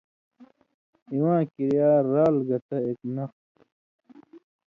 اِواں 1.13 1.41
کِریا، 1.53 1.89
رال 2.11 2.35
گتہ 2.47 2.77
اېک 2.85 2.99
نخوۡ 3.15 3.43
تھی؛ 3.53 3.63